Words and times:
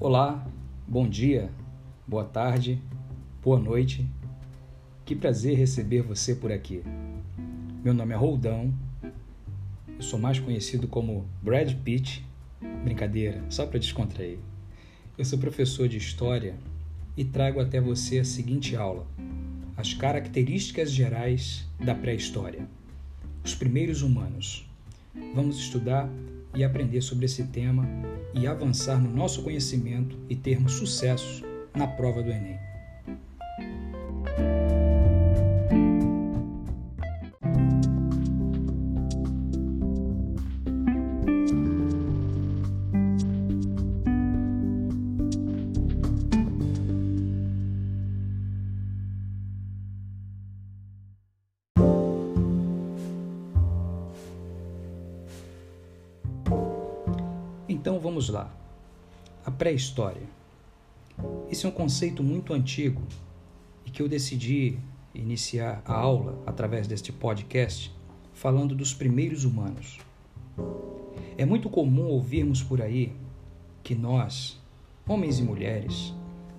Olá, 0.00 0.46
bom 0.86 1.08
dia, 1.08 1.50
boa 2.06 2.22
tarde, 2.22 2.80
boa 3.42 3.58
noite. 3.58 4.08
Que 5.04 5.16
prazer 5.16 5.58
receber 5.58 6.02
você 6.02 6.36
por 6.36 6.52
aqui. 6.52 6.84
Meu 7.82 7.92
nome 7.92 8.14
é 8.14 8.16
Roldão, 8.16 8.72
eu 9.02 10.00
sou 10.00 10.16
mais 10.16 10.38
conhecido 10.38 10.86
como 10.86 11.26
Brad 11.42 11.74
Pitt. 11.82 12.24
Brincadeira, 12.84 13.44
só 13.50 13.66
para 13.66 13.80
descontrair. 13.80 14.38
Eu 15.18 15.24
sou 15.24 15.36
professor 15.36 15.88
de 15.88 15.96
História 15.96 16.54
e 17.16 17.24
trago 17.24 17.58
até 17.58 17.80
você 17.80 18.20
a 18.20 18.24
seguinte 18.24 18.76
aula: 18.76 19.04
As 19.76 19.94
características 19.94 20.92
gerais 20.92 21.68
da 21.76 21.92
pré-história. 21.96 22.68
Os 23.44 23.56
primeiros 23.56 24.02
humanos. 24.02 24.64
Vamos 25.34 25.58
estudar 25.58 26.08
e 26.54 26.64
aprender 26.64 27.00
sobre 27.02 27.26
esse 27.26 27.44
tema 27.44 27.86
e 28.34 28.46
avançar 28.46 29.00
no 29.00 29.10
nosso 29.10 29.42
conhecimento 29.42 30.18
e 30.28 30.36
termos 30.36 30.72
sucesso 30.72 31.44
na 31.74 31.86
prova 31.86 32.22
do 32.22 32.30
Enem. 32.30 32.58
Então 57.80 58.00
vamos 58.00 58.28
lá. 58.28 58.52
A 59.46 59.52
pré-história. 59.52 60.26
Esse 61.48 61.64
é 61.64 61.68
um 61.68 61.72
conceito 61.72 62.24
muito 62.24 62.52
antigo 62.52 63.00
e 63.86 63.90
que 63.90 64.02
eu 64.02 64.08
decidi 64.08 64.80
iniciar 65.14 65.80
a 65.84 65.94
aula 65.94 66.42
através 66.44 66.88
deste 66.88 67.12
podcast 67.12 67.94
falando 68.34 68.74
dos 68.74 68.92
primeiros 68.92 69.44
humanos. 69.44 70.00
É 71.36 71.44
muito 71.44 71.70
comum 71.70 72.06
ouvirmos 72.06 72.64
por 72.64 72.82
aí 72.82 73.12
que 73.84 73.94
nós, 73.94 74.60
homens 75.06 75.38
e 75.38 75.42
mulheres, 75.44 76.12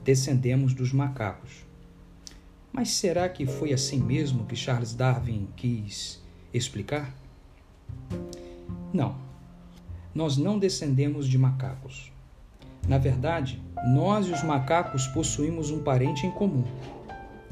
descendemos 0.05 0.73
dos 0.73 0.93
macacos. 0.93 1.65
Mas 2.71 2.91
será 2.91 3.27
que 3.27 3.45
foi 3.45 3.73
assim 3.73 3.99
mesmo 3.99 4.45
que 4.45 4.55
Charles 4.55 4.95
Darwin 4.95 5.49
quis 5.57 6.23
explicar? 6.53 7.13
Não 8.93 9.28
nós 10.13 10.37
não 10.37 10.57
descendemos 10.57 11.27
de 11.27 11.37
macacos. 11.37 12.11
Na 12.87 12.97
verdade, 12.97 13.61
nós 13.93 14.27
e 14.27 14.31
os 14.31 14.43
macacos 14.43 15.07
possuímos 15.07 15.69
um 15.71 15.83
parente 15.83 16.25
em 16.25 16.31
comum, 16.31 16.63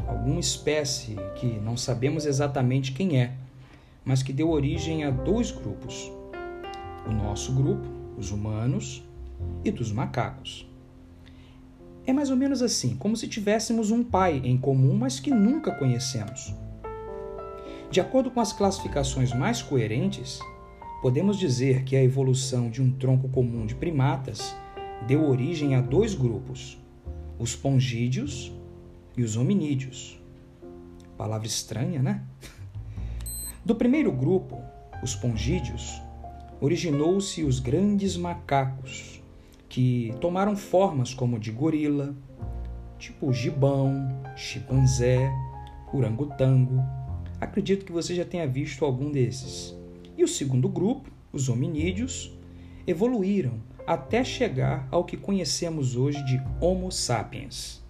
alguma 0.07 0.39
espécie 0.39 1.15
que 1.35 1.47
não 1.59 1.77
sabemos 1.77 2.25
exatamente 2.25 2.91
quem 2.91 3.19
é, 3.19 3.33
mas 4.03 4.23
que 4.23 4.33
deu 4.33 4.49
origem 4.49 5.03
a 5.03 5.11
dois 5.11 5.51
grupos: 5.51 6.11
o 7.05 7.11
nosso 7.11 7.53
grupo, 7.53 7.87
os 8.17 8.31
humanos, 8.31 9.03
e 9.63 9.71
dos 9.71 9.91
macacos. 9.91 10.67
É 12.05 12.13
mais 12.13 12.31
ou 12.31 12.37
menos 12.37 12.61
assim, 12.61 12.95
como 12.95 13.17
se 13.17 13.27
tivéssemos 13.27 13.91
um 13.91 14.03
pai 14.03 14.41
em 14.43 14.57
comum, 14.57 14.95
mas 14.95 15.19
que 15.19 15.29
nunca 15.29 15.71
conhecemos. 15.75 16.53
De 17.91 17.99
acordo 17.99 18.31
com 18.31 18.39
as 18.39 18.53
classificações 18.53 19.33
mais 19.33 19.61
coerentes, 19.61 20.39
podemos 21.01 21.37
dizer 21.37 21.83
que 21.83 21.95
a 21.95 22.03
evolução 22.03 22.69
de 22.69 22.81
um 22.81 22.91
tronco 22.91 23.29
comum 23.29 23.65
de 23.65 23.75
primatas 23.75 24.55
deu 25.07 25.29
origem 25.29 25.75
a 25.75 25.81
dois 25.81 26.15
grupos, 26.15 26.77
os 27.37 27.55
pongídeos 27.55 28.51
e 29.15 29.23
os 29.23 29.37
hominídeos. 29.37 30.19
Palavra 31.17 31.47
estranha, 31.47 32.01
né? 32.01 32.23
Do 33.63 33.75
primeiro 33.75 34.11
grupo, 34.11 34.61
os 35.03 35.13
pongídeos, 35.13 36.01
originou-se 36.59 37.43
os 37.43 37.59
grandes 37.59 38.17
macacos, 38.17 39.21
que 39.69 40.13
tomaram 40.19 40.55
formas 40.55 41.13
como 41.13 41.39
de 41.39 41.51
gorila, 41.51 42.15
tipo 42.97 43.31
gibão, 43.31 44.07
chimpanzé, 44.35 45.31
orangotango. 45.93 46.83
Acredito 47.39 47.85
que 47.85 47.91
você 47.91 48.15
já 48.15 48.25
tenha 48.25 48.47
visto 48.47 48.83
algum 48.83 49.11
desses. 49.11 49.76
E 50.17 50.23
o 50.23 50.27
segundo 50.27 50.67
grupo, 50.67 51.11
os 51.31 51.47
hominídeos, 51.47 52.35
evoluíram 52.87 53.61
até 53.85 54.23
chegar 54.23 54.87
ao 54.89 55.05
que 55.05 55.15
conhecemos 55.15 55.95
hoje 55.95 56.23
de 56.25 56.41
Homo 56.59 56.91
sapiens. 56.91 57.85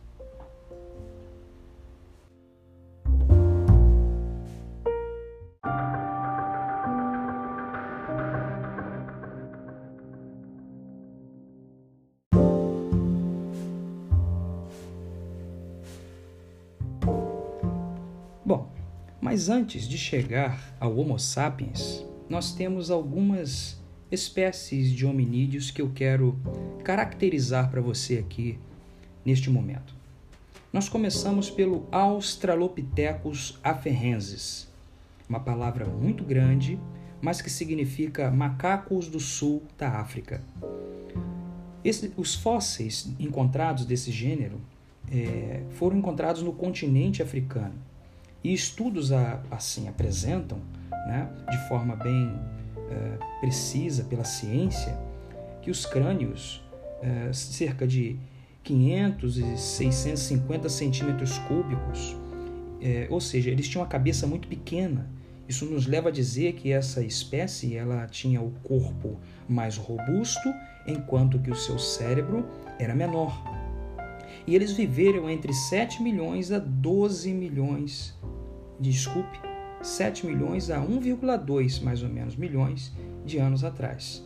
Bom, 18.46 18.70
mas 19.22 19.48
antes 19.48 19.88
de 19.88 19.98
chegar 19.98 20.76
ao 20.80 20.96
Homo 20.98 21.18
sapiens, 21.18 22.06
nós 22.30 22.54
temos 22.54 22.92
algumas 22.92 23.80
espécies 24.12 24.92
de 24.92 25.06
hominídeos 25.06 25.72
que 25.72 25.82
eu 25.82 25.92
quero 25.94 26.38
caracterizar 26.84 27.70
para 27.70 27.82
você 27.82 28.18
aqui 28.18 28.58
neste 29.26 29.50
momento. 29.50 29.96
Nós 30.72 30.88
começamos 30.88 31.50
pelo 31.50 31.88
Australopithecus 31.92 33.60
afarensis, 33.64 34.68
uma 35.28 35.40
palavra 35.40 35.86
muito 35.86 36.24
grande, 36.24 36.80
mas 37.22 37.42
que 37.42 37.50
significa 37.50 38.30
macacos 38.30 39.08
do 39.08 39.20
sul 39.20 39.64
da 39.78 39.90
África. 40.00 40.44
Esse, 41.84 42.12
os 42.18 42.36
fósseis 42.36 43.10
encontrados 43.20 43.86
desse 43.86 44.12
gênero 44.12 44.60
é, 45.10 45.64
foram 45.72 45.98
encontrados 45.98 46.42
no 46.42 46.54
continente 46.54 47.24
africano 47.24 47.76
e 48.44 48.54
estudos 48.54 49.12
a, 49.12 49.42
assim 49.50 49.88
apresentam 49.88 50.62
né, 51.08 51.30
de 51.50 51.58
forma 51.68 51.96
bem 51.96 52.28
uh, 52.28 53.40
precisa 53.40 54.04
pela 54.04 54.24
ciência, 54.24 54.98
que 55.62 55.72
os 55.72 55.86
crânios, 55.86 56.62
uh, 57.02 57.34
cerca 57.34 57.88
de 57.88 58.20
500 58.64 59.38
e 59.38 59.58
650 59.58 60.70
centímetros 60.70 61.38
cúbicos, 61.40 62.12
uh, 62.12 63.08
ou 63.10 63.22
seja, 63.22 63.50
eles 63.50 63.68
tinham 63.68 63.82
uma 63.82 63.90
cabeça 63.90 64.28
muito 64.28 64.48
pequena. 64.48 65.10
Isso 65.48 65.66
nos 65.66 65.88
leva 65.88 66.10
a 66.10 66.12
dizer 66.12 66.54
que 66.54 66.74
essa 66.74 67.02
espécie 67.02 67.78
ela 67.78 68.06
tinha 68.08 68.42
o 68.42 68.52
corpo 68.64 69.18
mais 69.48 69.78
robusto, 69.78 70.54
enquanto 70.86 71.40
que 71.40 71.50
o 71.50 71.56
seu 71.56 71.80
cérebro 71.80 72.46
era 72.78 72.94
menor. 72.94 73.42
E 74.46 74.56
eles 74.56 74.74
viveram 74.74 75.30
entre 75.30 75.54
7 75.54 76.04
milhões 76.04 76.52
a 76.52 76.60
12 76.60 77.34
milhões, 77.34 78.18
desculpe, 78.78 79.40
7 79.82 80.26
milhões 80.26 80.70
a 80.70 80.80
1,2 80.80 81.82
mais 81.82 82.04
ou 82.04 82.10
menos 82.10 82.36
milhões 82.36 82.94
de 83.26 83.38
anos 83.38 83.64
atrás. 83.64 84.24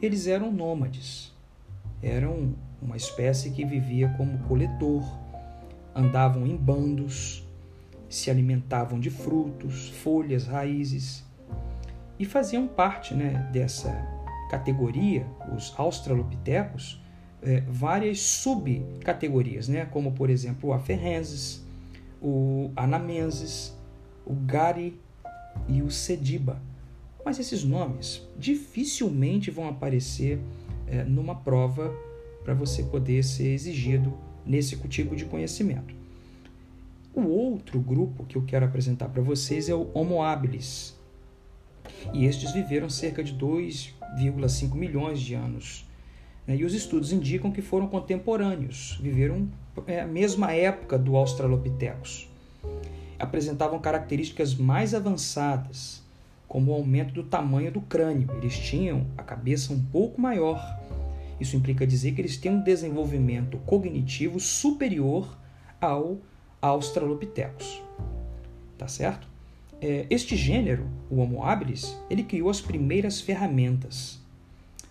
Eles 0.00 0.26
eram 0.26 0.50
nômades, 0.50 1.32
eram 2.02 2.54
uma 2.80 2.96
espécie 2.96 3.50
que 3.50 3.64
vivia 3.64 4.08
como 4.16 4.38
coletor, 4.40 5.04
andavam 5.94 6.46
em 6.46 6.56
bandos, 6.56 7.46
se 8.08 8.30
alimentavam 8.30 8.98
de 8.98 9.10
frutos, 9.10 9.88
folhas, 9.88 10.46
raízes. 10.46 11.24
E 12.18 12.24
faziam 12.24 12.66
parte 12.66 13.14
né, 13.14 13.48
dessa 13.52 13.90
categoria, 14.50 15.26
os 15.54 15.72
australopitecos, 15.78 17.00
é, 17.42 17.60
várias 17.62 18.20
subcategorias, 18.20 19.68
né, 19.68 19.86
como 19.86 20.12
por 20.12 20.28
exemplo 20.28 20.70
o 20.70 20.72
aferrenses, 20.72 21.64
o 22.20 22.70
anamenses, 22.76 23.74
o 24.24 24.34
Gari 24.34 24.98
e 25.68 25.82
o 25.82 25.90
Sediba. 25.90 26.60
Mas 27.24 27.38
esses 27.38 27.64
nomes 27.64 28.26
dificilmente 28.38 29.50
vão 29.50 29.68
aparecer 29.68 30.38
é, 30.86 31.04
numa 31.04 31.34
prova 31.34 31.94
para 32.42 32.54
você 32.54 32.82
poder 32.82 33.22
ser 33.22 33.48
exigido 33.48 34.12
nesse 34.44 34.76
tipo 34.88 35.14
de 35.14 35.24
conhecimento. 35.24 35.94
O 37.14 37.22
outro 37.22 37.78
grupo 37.80 38.24
que 38.24 38.36
eu 38.36 38.42
quero 38.42 38.64
apresentar 38.64 39.08
para 39.08 39.22
vocês 39.22 39.68
é 39.68 39.74
o 39.74 39.90
Homo 39.92 40.22
habilis. 40.22 40.98
E 42.14 42.24
estes 42.24 42.52
viveram 42.52 42.88
cerca 42.88 43.22
de 43.22 43.34
2,5 43.34 44.74
milhões 44.74 45.20
de 45.20 45.34
anos. 45.34 45.86
Né? 46.46 46.56
E 46.56 46.64
os 46.64 46.72
estudos 46.72 47.12
indicam 47.12 47.50
que 47.50 47.60
foram 47.60 47.88
contemporâneos, 47.88 48.98
viveram 49.02 49.48
é, 49.86 50.00
a 50.00 50.06
mesma 50.06 50.52
época 50.52 50.96
do 50.96 51.16
Australopithecus 51.16 52.29
apresentavam 53.20 53.78
características 53.78 54.54
mais 54.54 54.94
avançadas, 54.94 56.02
como 56.48 56.72
o 56.72 56.74
aumento 56.74 57.12
do 57.12 57.22
tamanho 57.22 57.70
do 57.70 57.80
crânio. 57.80 58.28
Eles 58.38 58.58
tinham 58.58 59.06
a 59.16 59.22
cabeça 59.22 59.72
um 59.72 59.80
pouco 59.80 60.20
maior 60.20 60.78
Isso 61.40 61.56
implica 61.56 61.86
dizer 61.86 62.12
que 62.12 62.20
eles 62.20 62.36
têm 62.36 62.52
um 62.52 62.62
desenvolvimento 62.62 63.56
cognitivo 63.58 64.38
superior 64.38 65.38
ao 65.80 66.18
Australopithecus. 66.60 67.82
Tá 68.76 68.86
certo? 68.86 69.26
É, 69.80 70.06
este 70.10 70.36
gênero, 70.36 70.86
o 71.08 71.16
Homo 71.16 71.42
habilis, 71.42 71.96
ele 72.10 72.22
criou 72.22 72.50
as 72.50 72.60
primeiras 72.60 73.22
ferramentas. 73.22 74.20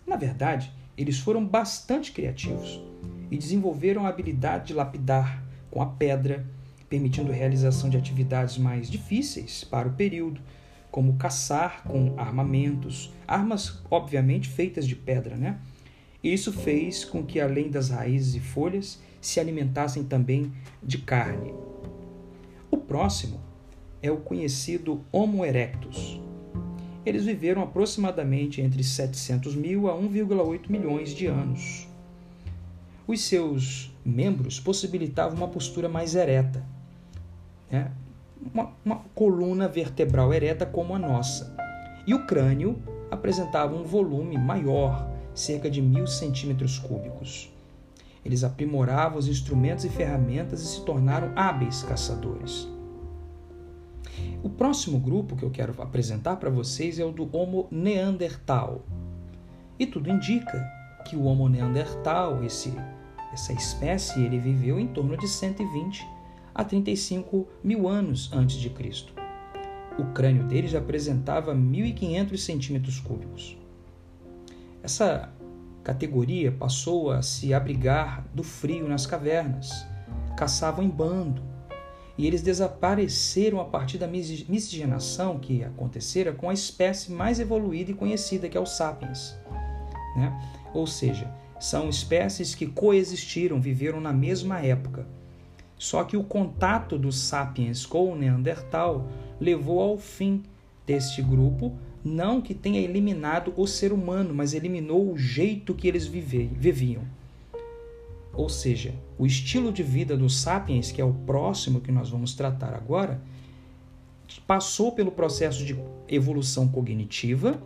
Na 0.08 0.16
verdade, 0.16 0.72
eles 0.98 1.20
foram 1.20 1.46
bastante 1.46 2.12
criativos 2.12 2.82
e 3.30 3.38
desenvolveram 3.38 4.08
a 4.08 4.10
habilidade 4.10 4.68
de 4.68 4.74
lapidar 4.74 5.44
com 5.70 5.82
a 5.82 5.86
pedra, 5.86 6.44
permitindo 6.90 7.32
realização 7.32 7.90
de 7.90 7.98
atividades 7.98 8.58
mais 8.58 8.90
difíceis 8.90 9.64
para 9.64 9.88
o 9.88 9.94
período, 9.94 10.42
como 10.92 11.18
caçar 11.18 11.84
com 11.84 12.16
armamentos, 12.18 13.14
armas 13.28 13.82
obviamente 13.92 14.50
feitas 14.50 14.88
de 14.88 14.96
pedra, 14.96 15.38
né? 15.38 15.60
Isso 16.24 16.52
fez 16.52 17.06
com 17.06 17.24
que, 17.24 17.40
além 17.40 17.70
das 17.70 17.90
raízes 17.90 18.36
e 18.36 18.40
folhas, 18.40 19.00
se 19.22 19.40
alimentassem 19.40 20.04
também 20.04 20.52
de 20.82 20.98
carne. 20.98 21.54
O 22.70 22.78
próximo 22.78 23.40
é 24.02 24.12
o 24.12 24.18
conhecido 24.18 25.06
Homo 25.12 25.46
erectus. 25.46 26.20
Eles 27.06 27.26
viveram 27.26 27.62
aproximadamente 27.62 28.62
entre 28.62 28.84
700 28.84 29.56
mil 29.56 29.90
a 29.90 29.94
1,8 29.98 30.70
milhões 30.70 31.12
de 31.12 31.28
anos. 31.28 31.88
Os 33.08 33.22
seus 33.22 33.96
membros 34.06 34.60
possibilitavam 34.60 35.38
uma 35.38 35.48
postura 35.48 35.88
mais 35.88 36.16
ereta, 36.16 36.66
né? 37.72 37.92
uma, 38.54 38.72
uma 38.84 39.02
coluna 39.14 39.68
vertebral 39.68 40.34
ereta 40.34 40.66
como 40.66 40.96
a 40.96 41.00
nossa. 41.00 41.56
E 42.08 42.14
o 42.14 42.26
crânio 42.26 42.82
apresentava 43.12 43.76
um 43.76 43.84
volume 43.84 44.38
maior, 44.38 45.10
cerca 45.34 45.70
de 45.70 45.82
mil 45.82 46.08
centímetros 46.08 46.80
cúbicos. 46.80 47.52
Eles 48.24 48.44
aprimoravam 48.44 49.18
os 49.18 49.28
instrumentos 49.28 49.86
e 49.86 49.90
ferramentas 49.90 50.62
e 50.62 50.68
se 50.68 50.86
tornaram 50.86 51.32
hábeis 51.36 51.84
caçadores. 51.84 52.68
O 54.44 54.50
próximo 54.50 55.00
grupo 55.00 55.36
que 55.36 55.44
eu 55.44 55.50
quero 55.50 55.74
apresentar 55.82 56.36
para 56.38 56.50
vocês 56.50 57.00
é 57.00 57.06
o 57.06 57.12
do 57.12 57.30
Homo 57.36 57.68
neandertal. 57.72 58.82
E 59.78 59.86
tudo 59.86 60.10
indica 60.10 60.66
que 61.06 61.16
o 61.16 61.24
Homo 61.24 61.48
neandertal, 61.48 62.44
esse, 62.44 62.74
essa 63.32 63.54
espécie, 63.54 64.22
ele 64.22 64.38
viveu 64.38 64.80
em 64.80 64.88
torno 64.88 65.18
de 65.18 65.28
120 65.28 66.06
a 66.60 66.64
35 66.66 67.48
mil 67.64 67.88
anos 67.88 68.30
antes 68.34 68.58
de 68.58 68.70
Cristo. 68.70 69.14
O 69.98 70.04
crânio 70.08 70.44
dele 70.44 70.68
já 70.68 70.80
apresentava 70.80 71.56
1.500 71.56 72.38
centímetros 72.38 73.00
cúbicos. 73.00 73.58
Essa 74.84 75.32
categoria 75.86 76.52
passou 76.52 77.12
a 77.12 77.22
se 77.22 77.54
abrigar 77.54 78.28
do 78.34 78.44
frio 78.44 78.90
nas 78.90 79.06
cavernas, 79.06 79.88
caçavam 80.36 80.84
em 80.84 80.90
bando, 80.90 81.42
e 82.18 82.28
eles 82.28 82.42
desapareceram 82.42 83.62
a 83.62 83.66
partir 83.66 83.98
da 83.98 84.06
miscigenação 84.08 85.40
que 85.40 85.64
acontecera 85.64 86.34
com 86.34 86.50
a 86.50 86.54
espécie 86.54 87.10
mais 87.10 87.40
evoluída 87.40 87.92
e 87.92 87.94
conhecida, 87.94 88.50
que 88.50 88.58
é 88.58 88.60
o 88.60 88.66
sapiens. 88.66 89.34
Né? 90.18 90.38
Ou 90.74 90.86
seja, 90.86 91.34
são 91.58 91.88
espécies 91.88 92.54
que 92.54 92.66
coexistiram, 92.66 93.62
viveram 93.62 94.02
na 94.02 94.12
mesma 94.12 94.60
época. 94.60 95.08
Só 95.80 96.04
que 96.04 96.18
o 96.18 96.24
contato 96.24 96.98
dos 96.98 97.18
sapiens 97.18 97.86
com 97.86 98.12
o 98.12 98.16
Neandertal 98.16 99.08
levou 99.40 99.80
ao 99.80 99.98
fim 99.98 100.44
deste 100.86 101.22
grupo 101.22 101.74
não 102.04 102.42
que 102.42 102.54
tenha 102.54 102.80
eliminado 102.82 103.54
o 103.56 103.66
ser 103.66 103.94
humano, 103.94 104.34
mas 104.34 104.54
eliminou 104.54 105.12
o 105.12 105.18
jeito 105.18 105.74
que 105.74 105.88
eles 105.88 106.06
viviam. 106.06 107.04
Ou 108.34 108.50
seja, 108.50 108.94
o 109.18 109.26
estilo 109.26 109.72
de 109.72 109.84
vida 109.84 110.16
dos 110.16 110.40
sapiens, 110.40 110.92
que 110.92 111.02
é 111.02 111.06
o 111.06 111.14
próximo 111.14 111.82
que 111.82 111.92
nós 111.92 112.10
vamos 112.10 112.34
tratar 112.34 112.74
agora, 112.74 113.22
passou 114.46 114.92
pelo 114.92 115.12
processo 115.12 115.66
de 115.66 115.78
evolução 116.08 116.68
cognitiva, 116.68 117.62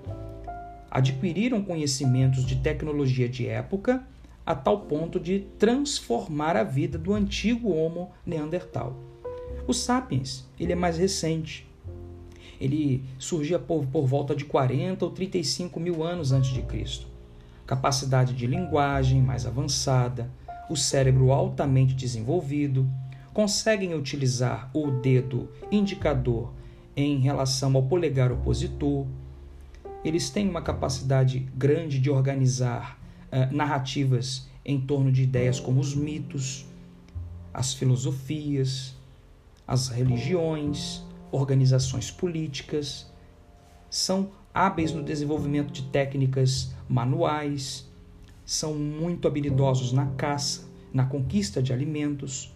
adquiriram 0.89 1.63
conhecimentos 1.63 2.45
de 2.45 2.57
tecnologia 2.57 3.27
de 3.27 3.47
época, 3.47 4.05
a 4.45 4.53
tal 4.53 4.81
ponto 4.81 5.19
de 5.19 5.41
transformar 5.57 6.57
a 6.57 6.63
vida 6.63 6.97
do 6.97 7.13
antigo 7.13 7.71
Homo 7.71 8.11
neandertal. 8.25 8.95
O 9.67 9.73
sapiens, 9.73 10.45
ele 10.59 10.73
é 10.73 10.75
mais 10.75 10.97
recente, 10.97 11.65
ele 12.59 13.03
surgia 13.17 13.59
por, 13.59 13.85
por 13.85 14.05
volta 14.05 14.35
de 14.35 14.45
40 14.45 15.05
ou 15.05 15.11
35 15.11 15.79
mil 15.79 16.03
anos 16.03 16.31
antes 16.31 16.51
de 16.51 16.61
Cristo. 16.61 17.07
Capacidade 17.65 18.33
de 18.33 18.45
linguagem 18.45 19.21
mais 19.21 19.45
avançada, 19.45 20.29
o 20.69 20.75
cérebro 20.75 21.31
altamente 21.31 21.93
desenvolvido, 21.93 22.89
conseguem 23.33 23.93
utilizar 23.95 24.69
o 24.73 24.91
dedo 24.91 25.49
indicador 25.71 26.53
em 26.95 27.19
relação 27.19 27.75
ao 27.75 27.83
polegar 27.83 28.31
opositor. 28.31 29.07
Eles 30.03 30.29
têm 30.29 30.47
uma 30.47 30.61
capacidade 30.61 31.39
grande 31.55 31.99
de 31.99 32.09
organizar 32.09 33.02
uh, 33.33 33.53
narrativas 33.53 34.47
em 34.63 34.79
torno 34.79 35.11
de 35.11 35.23
ideias 35.23 35.59
como 35.59 35.81
os 35.81 35.95
mitos, 35.95 36.65
as 37.53 37.73
filosofias, 37.73 38.95
as 39.67 39.89
religiões, 39.89 41.03
organizações 41.31 42.11
políticas, 42.11 43.11
são 43.89 44.29
hábeis 44.53 44.93
no 44.93 45.03
desenvolvimento 45.03 45.71
de 45.71 45.83
técnicas 45.83 46.73
manuais, 46.87 47.89
são 48.45 48.75
muito 48.75 49.27
habilidosos 49.27 49.91
na 49.91 50.05
caça, 50.07 50.67
na 50.93 51.05
conquista 51.05 51.61
de 51.61 51.73
alimentos, 51.73 52.53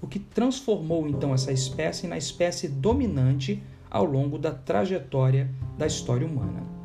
o 0.00 0.06
que 0.06 0.18
transformou 0.18 1.08
então 1.08 1.34
essa 1.34 1.50
espécie 1.50 2.06
na 2.06 2.18
espécie 2.18 2.68
dominante 2.68 3.62
ao 3.90 4.04
longo 4.04 4.38
da 4.38 4.52
trajetória 4.52 5.50
da 5.76 5.86
história 5.86 6.26
humana. 6.26 6.77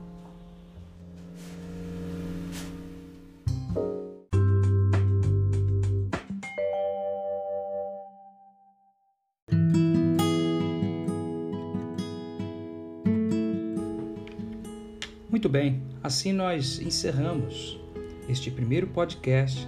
Muito 15.34 15.50
bem, 15.50 15.82
assim 16.04 16.32
nós 16.32 16.80
encerramos 16.80 17.82
este 18.30 18.52
primeiro 18.52 18.86
podcast 18.86 19.68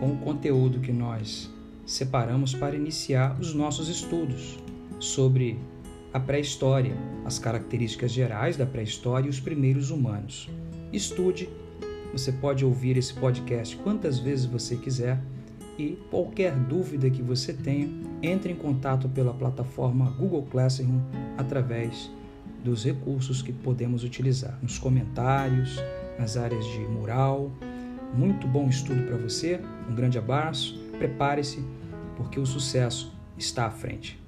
com 0.00 0.12
o 0.12 0.16
conteúdo 0.16 0.80
que 0.80 0.90
nós 0.90 1.50
separamos 1.84 2.54
para 2.54 2.74
iniciar 2.74 3.38
os 3.38 3.52
nossos 3.52 3.90
estudos 3.90 4.58
sobre 4.98 5.58
a 6.14 6.18
pré-história, 6.18 6.96
as 7.26 7.38
características 7.38 8.10
gerais 8.10 8.56
da 8.56 8.64
pré-história 8.64 9.26
e 9.26 9.28
os 9.28 9.38
primeiros 9.38 9.90
humanos. 9.90 10.48
Estude, 10.90 11.46
você 12.10 12.32
pode 12.32 12.64
ouvir 12.64 12.96
esse 12.96 13.12
podcast 13.12 13.76
quantas 13.76 14.18
vezes 14.18 14.46
você 14.46 14.76
quiser 14.76 15.20
e 15.78 15.98
qualquer 16.10 16.56
dúvida 16.56 17.10
que 17.10 17.20
você 17.20 17.52
tenha, 17.52 17.86
entre 18.22 18.50
em 18.50 18.56
contato 18.56 19.10
pela 19.10 19.34
plataforma 19.34 20.08
Google 20.12 20.46
Classroom 20.50 21.02
através 21.36 22.10
dos 22.64 22.84
recursos 22.84 23.42
que 23.42 23.52
podemos 23.52 24.04
utilizar 24.04 24.58
nos 24.62 24.78
comentários, 24.78 25.78
nas 26.18 26.36
áreas 26.36 26.64
de 26.66 26.78
mural. 26.80 27.50
Muito 28.14 28.46
bom 28.46 28.68
estudo 28.68 29.02
para 29.02 29.16
você, 29.16 29.60
um 29.88 29.94
grande 29.94 30.18
abraço, 30.18 30.78
prepare-se, 30.98 31.62
porque 32.16 32.40
o 32.40 32.46
sucesso 32.46 33.12
está 33.36 33.66
à 33.66 33.70
frente. 33.70 34.18